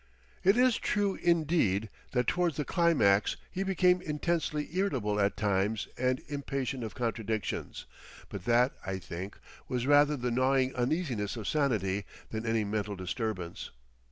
[0.43, 6.23] It is true, indeed, that towards the climax he became intensely irritable at times and
[6.27, 7.71] impatient of contradiction,
[8.27, 9.37] but that, I think,
[9.67, 13.69] was rather the gnawing uneasiness of sanity than any mental disturbance.